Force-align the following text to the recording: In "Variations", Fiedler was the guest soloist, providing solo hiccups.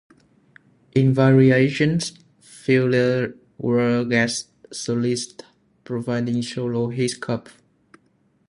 In 0.95 1.13
"Variations", 1.13 2.13
Fiedler 2.41 3.37
was 3.59 4.03
the 4.03 4.09
guest 4.09 4.49
soloist, 4.73 5.45
providing 5.83 6.41
solo 6.41 6.87
hiccups. 6.89 7.51